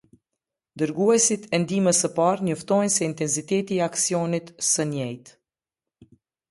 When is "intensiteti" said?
3.11-3.79